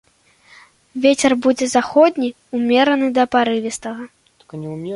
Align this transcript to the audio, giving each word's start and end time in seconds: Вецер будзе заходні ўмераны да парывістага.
Вецер 1.03 1.35
будзе 1.45 1.65
заходні 1.75 2.29
ўмераны 2.61 3.07
да 3.21 3.29
парывістага. 3.35 4.03